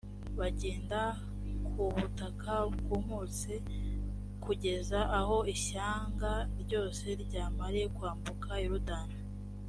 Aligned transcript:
bagenda 0.39 1.01
ku 1.67 1.81
butaka 1.95 2.53
bwumutse 2.75 3.51
b 3.61 3.65
kugeza 4.43 4.99
aho 5.19 5.37
ishyanga 5.55 6.31
ryose 6.61 7.05
ryamariye 7.23 7.87
kwambuka 7.95 8.49
yorodani 8.63 9.17